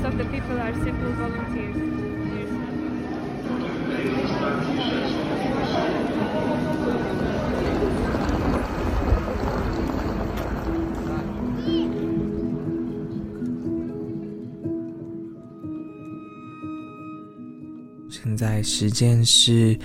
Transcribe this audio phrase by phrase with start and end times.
[0.00, 1.76] most of the people are simple volunteers.
[18.10, 19.78] 现在时间是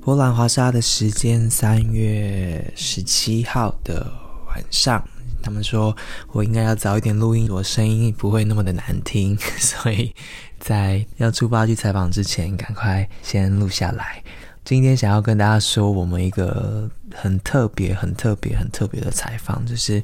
[0.00, 4.12] 波兰华沙的时间，三月十七号的
[4.48, 5.02] 晚上。
[5.44, 5.94] 他们说
[6.32, 10.10] 我应该要早一点录音，我声音不会那么的难听， 所以
[10.58, 14.22] 在要出发去采访之前，赶快先录下来。
[14.64, 20.02] 今天想要跟大家说，我们一个很特别、很特别、很特别的采访，就是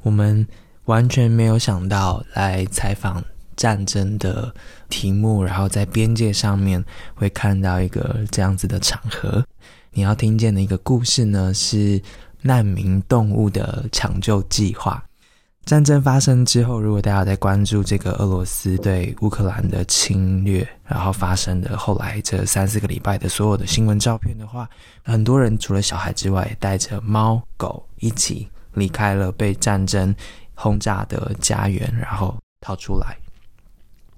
[0.00, 0.46] 我们
[0.86, 3.22] 完全没有想到来采访
[3.54, 4.54] 战争的
[4.88, 6.82] 题目，然后在边界上面
[7.14, 9.44] 会看到一个这样子的场合。
[9.92, 12.00] 你要听见的一个故事呢，是。
[12.42, 15.02] 难民动物的抢救计划。
[15.64, 24.68] 战争发生之后，如果大家在关注这个俄罗斯对乌克兰的侵略，然后发生的后来这三四个礼拜的所有的新闻照片的话，
[25.04, 30.12] 很多人除了小孩之外，带着猫狗一起离开了被战争
[30.54, 33.16] 轰炸的家园，然后逃出来。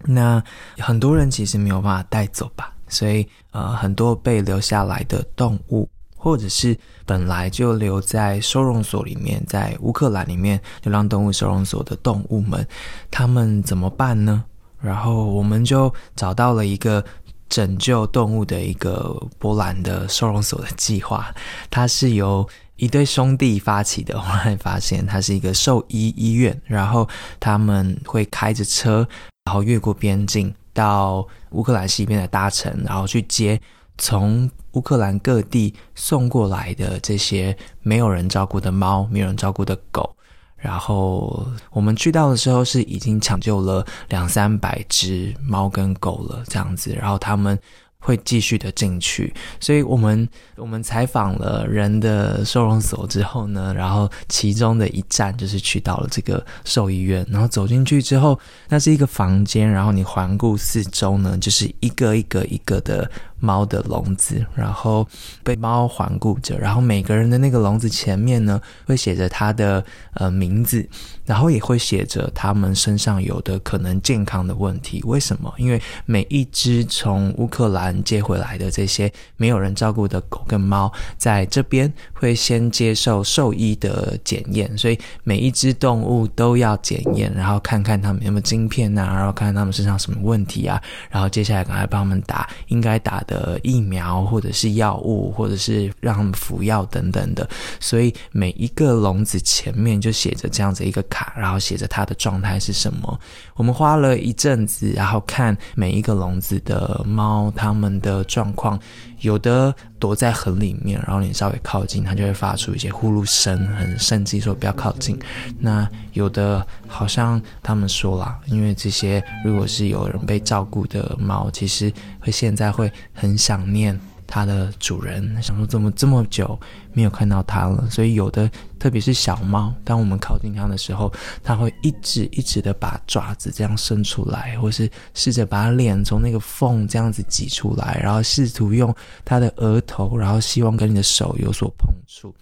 [0.06, 0.42] 那
[0.78, 5.86] 很多人其实没有办法带走吧，所以呃，很多被留下来的动物。
[6.24, 12.66] 或者是本来就留在收容所里面，在乌克兰里面流浪动物收容所的动物们，
[13.10, 14.42] 他们怎么办呢？
[14.80, 17.04] 然后我们就找到了一个
[17.50, 21.30] 拯救动物的一个波兰的收容所的计划，
[21.70, 24.18] 它是由一对兄弟发起的。
[24.18, 27.06] 后来发现它是一个兽医医院，然后
[27.38, 29.06] 他们会开着车，
[29.44, 33.60] 然后越过边境到乌克兰西边的大城，然后去接。
[33.98, 40.14] 从乌克兰各地送过来的这些没有人照顾的猫、没有人照顾的狗，
[40.56, 47.58] 然后我们去到的时候是已经抢救了两三百只猫跟狗了，这样子，然后他们。
[48.06, 50.28] 会继续的进去，所以我们
[50.58, 58.38] 我们采访了人的收容所之后呢，然后其中的一站就是去到了这个兽医院，然后走进去之后，
[58.68, 63.10] 那是一个房间，然后你环顾四周呢，就是一个一个一个的
[63.44, 65.06] 猫的笼子，然后
[65.42, 69.84] 被猫环顾着，然后每个人的那个笼子前面呢，会写着他的
[70.14, 70.88] 呃名字。
[71.26, 75.50] 然后也会写着他们身上有的可能健康的问题，为什么？
[75.56, 90.78] 因为每一只从乌克兰接回来的这些没有人照顾的狗跟猫，在这边会先接受兽医的检验，所以每一只动物都要检验，然后看看他们有没有晶片呐，然后看看他们身上什么问题啊，
[91.08, 97.48] 然后接下来赶快帮他们打应该打的疫苗，或者是药物，或者是让他们服药等等的。
[97.78, 101.04] 所以每一个笼子前面就写着这样子一个。
[101.08, 103.20] 卡，然后写着它的状态是什么。
[103.54, 108.76] 我们花了一阵子，然后看每一个笼子的猫，它们的状况。
[109.24, 115.18] 有的躲在很里面，然后你稍微靠近，它就会发出一些呼噜声，很生气，说不要靠近。
[115.58, 123.98] 那有的好像他们说啦，因为这些如果是有人被照顾的猫，其实会现在会很想念。
[124.26, 126.58] 它的主人想说，怎么这么久
[126.94, 127.86] 没有看到它了？
[127.90, 128.50] 所以有的，
[128.84, 131.10] 特别是小猫，当我们靠近它的时候，
[131.42, 138.94] 它会一直一直的把爪子这样伸出来，或是试着把脸从那个缝这样子挤出来，然后试图用
[139.24, 142.34] 它的额头，然后希望跟你的手有所碰触。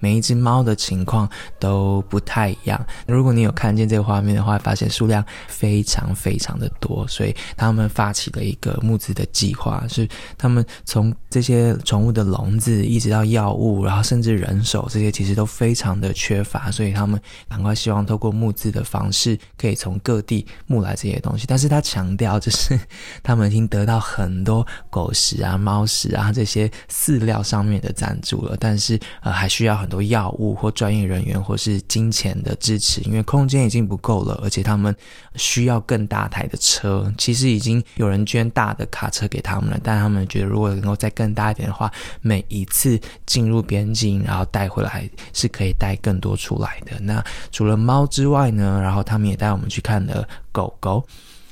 [0.00, 1.28] 每一只猫的情况
[1.58, 2.86] 都不太一样。
[3.08, 21.44] 如果你有看见这个画面的话，发现数量非常非常的多，所以他们发起了一个募资的计划，是他们从这些宠物的笼子，一直到药物，然后甚至人手，这些其实都非常的缺乏，所以他们赶快希望透过募资的方式，可以从各地募来这些东西。
[21.48, 22.78] 但是他强调，就是
[23.20, 29.87] 他们已经得到很多狗食啊、猫食啊这些饲料上面的赞助了，但是呃，还需要很。
[29.88, 34.94] 很多药物或专业人员或是金钱的支持，因为空间已经不够了，而且他们
[35.36, 37.10] 需要更大台的车。
[37.16, 41.90] 其实已经有人捐大的卡车给他们了，但他们觉得如果能够再更大一点的话，
[42.20, 47.00] 每一次进入边境然后带回来是可以带更多出来的。
[47.00, 48.82] 那除了猫之外呢？
[48.82, 51.02] 然后他们也带我们去看了狗狗，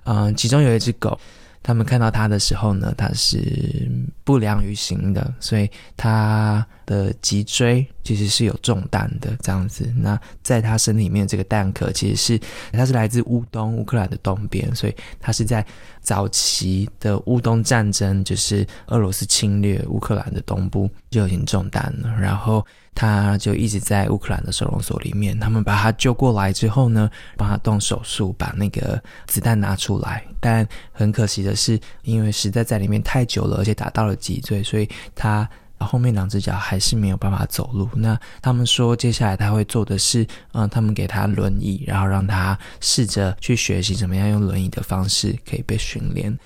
[0.04, 1.18] 嗯，其中有一只狗，
[1.62, 3.90] 他们看到它的时候呢，它是
[4.24, 6.66] 不良于行的，所以它。
[6.86, 9.92] 的脊椎其实是有中弹的，这样子。
[9.98, 12.40] 那在他身体里面这个弹壳，其实是
[12.72, 15.66] 它是来自乌东乌克兰的东边，所以它是在
[16.00, 25.38] 早期的乌东战争，就是俄罗斯侵略乌克兰的东部就已经中弹了，然后他就一直在乌克兰的收容所里面。
[25.40, 30.24] 他们把他救过来之后呢，帮他动手术，把那个子弹拿出来。
[30.38, 35.48] 但很可惜的是，因为实在在里面太久了，而且打到了脊椎，所以他。
[35.86, 37.88] 后面两只脚还是没有办法走路。
[37.94, 46.36] 那他们说，接下来他会做的是，嗯，他们给他轮椅，然后让他试着去学习怎么样用轮椅的方式可以被训练。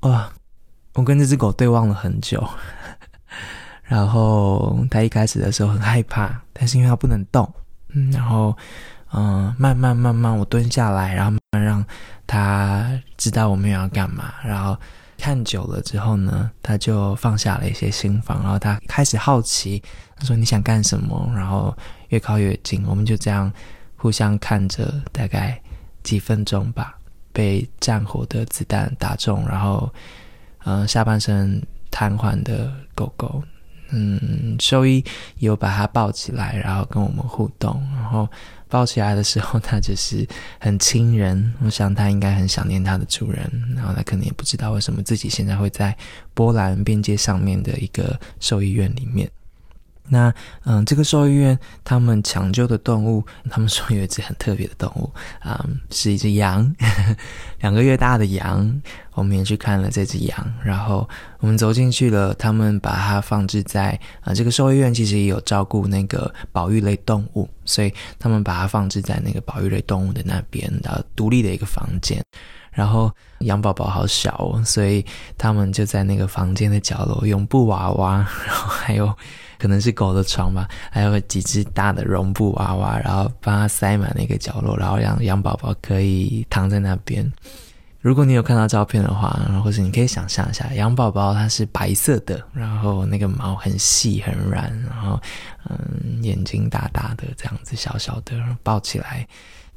[0.00, 0.32] 哇，
[0.94, 2.42] 我跟这只狗对望了很久。
[3.84, 7.48] 然后他一开始的时候很害怕，但是因为他不能动，
[7.90, 8.56] 嗯，然后
[9.12, 11.84] 嗯，慢慢慢慢我蹲下来，然后慢慢让
[12.26, 14.76] 他知道我们要干嘛，然后。
[15.16, 19.82] 看久了之后呢，他就放下了一些心防，然后他开始好奇，
[20.16, 21.76] 他说：“你想干什么？”然后
[22.08, 23.52] 越靠越近，我们就这样
[23.96, 25.60] 互相看着，大概
[26.02, 26.98] 几分钟吧。
[27.32, 29.92] 被战火的子弹打中，然后
[30.64, 33.42] 嗯，下半身瘫痪的狗狗，
[33.94, 35.04] 嗯，兽医
[35.38, 38.28] 有把它抱起来，然后跟我们互动，然后。
[38.66, 40.26] 抱起来的时候，它就是
[40.58, 41.54] 很亲人。
[41.62, 45.96] 我想它应该很想念它的主人，然后它可能也不知道为什么自己现在会在
[46.32, 49.30] 波兰边界上面的一个兽医院里面。
[50.08, 50.32] 那
[50.64, 55.10] 嗯，这个兽医院他们抢救的动物，他们说有一只很特别的动物
[55.40, 56.74] 啊，是一只羊，
[57.60, 58.82] 两个月大的羊。
[59.14, 61.08] 我们也去看了这只羊，然后
[61.38, 72.20] 我们走进去了，他们把它放置在啊，这个兽医院其实也有照顾那个保育类动物，所以他们把它放置在那个保育类动物的那边的独立的一个房间。
[72.74, 75.02] 然后羊宝宝好小哦，所以
[75.38, 78.16] 他们就在那个房间的角落用布娃娃，
[78.46, 79.14] 然后还有。
[79.56, 87.32] 可能是狗的床吧，还有几只大的绒布娃娃，然后帮它塞满那个角落，然后让羊宝宝可以躺在那边。
[88.00, 89.30] 如果你有看到照片的话，
[89.64, 95.18] 或者你可以想象一下，羊宝宝它是白色的，然后那个毛很细很软，然后
[95.70, 99.26] 嗯眼睛大大的这样子小小的，抱起来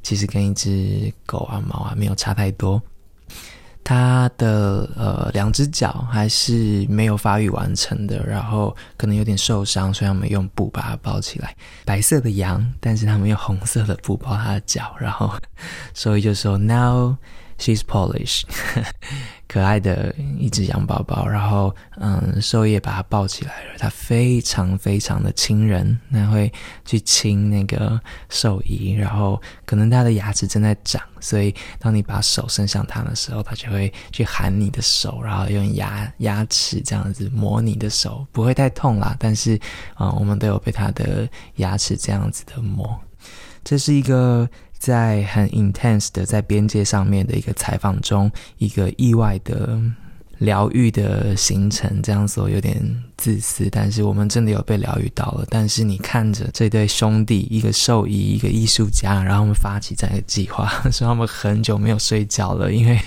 [0.02, 2.80] 其实跟一只狗啊猫啊没有差太多。
[3.84, 11.56] 它的呃两只脚还是没有发育完成的，然后可能有点受伤，所以我们用布把它包起来。
[11.86, 15.32] 白色的羊，但是他们用红色的布包它的脚，然后
[15.94, 17.16] 所以就说 Now
[17.58, 18.42] she's Polish。
[19.48, 23.70] 可爱的一只羊宝宝，然后嗯，兽医把它抱起来了。
[23.78, 26.52] 它非常非常的亲人，那会
[26.84, 39.16] 去亲那个兽医，然后可能它的牙齿正在长，所以当你把手伸向它的时候，它就会去含你的手，然后用牙牙齿这样子磨你的手，不会太痛啦。
[39.18, 39.58] 但是
[39.94, 41.26] 啊，我们都有被它的
[41.56, 43.00] 牙齿这样子的磨。
[43.64, 44.46] 这是一个。
[44.78, 49.80] 在很 intense 的在边界上面的一个采访中，一个意外的
[50.38, 52.80] 疗愈的行程，这样说有点
[53.16, 55.44] 自私，但是我们真的有被疗愈到了。
[55.50, 62.98] 但是你看着这对兄弟，一个兽医，一个艺术家，然后他们发起这样一个计划， 说他们很久没有睡觉了，因为。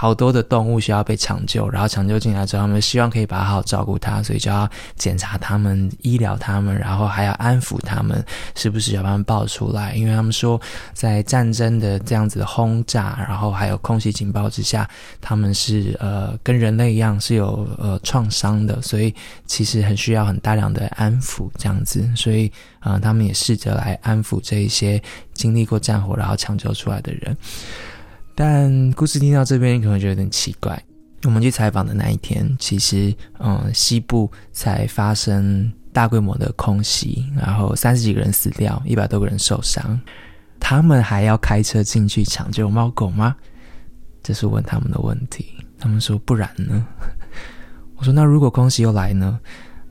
[0.00, 8.24] 好多的动物需要被抢救，然后抢救进来之后，他们希望可以把好好照顾它，所以就要检查他们、医疗他们，然后还要安抚他们，
[8.54, 9.96] 是不是要把他们抱出来？
[9.96, 10.60] 因为他们说，
[10.94, 14.88] 在战争的这样子的轰炸，然后还有空袭警报之下，
[15.20, 19.12] 他们是呃跟人类一样是有呃创伤的，所以
[19.46, 25.02] 其实很需要很大量的安抚这样子，所以啊，他们也试着来安抚这一些
[25.34, 27.36] 经历过战火然后抢救出来的人。
[28.40, 30.80] 但故事听到这边，可能就有点奇怪。
[31.24, 40.00] 我们去采访的那一天，其实，嗯，西部才发生大规模的空袭，然后三十几个人死掉，一百多个人受伤。
[40.60, 43.34] 他们还要开车进去抢救猫狗吗？
[44.22, 45.46] 这是问他们的问题。
[45.76, 46.86] 他们说不然呢？
[47.96, 49.36] 我说那如果空袭又来呢？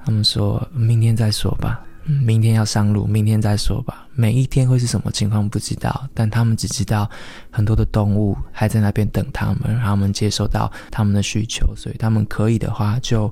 [0.06, 1.84] 他们说明天再说吧。
[2.08, 4.08] 明天要上路，明天再说吧。
[4.14, 7.10] 每一天会是什么情况不知道，但他们只知道
[7.52, 13.32] 很多的动物还在那边等他们，让他们接收到他们的需求，所以他们可以的话就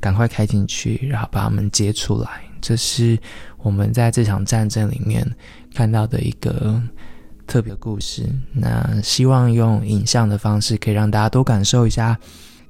[0.00, 2.28] 赶快开进去，然后把他们接出来。
[2.60, 3.18] 这是
[3.58, 5.24] 我们在这场战争里面
[5.74, 6.80] 看到的一个
[7.46, 8.26] 特别故事。
[8.52, 12.18] 那希望用影像的方式可以让大家多感受一下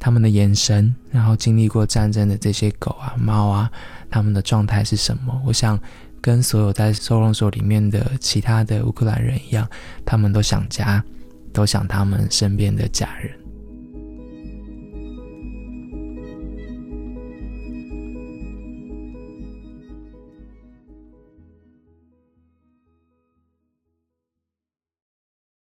[0.04, 3.70] 他们的眼神，然后经历过战争的这些狗啊、猫啊。
[4.10, 5.40] 他们的状态是什么？
[5.46, 5.80] 我想，
[6.20, 9.66] 跟所有在收容所里面的其他的乌克兰人一样，
[10.04, 11.02] 他们都想家，
[11.54, 13.32] 都想他们身边的家人。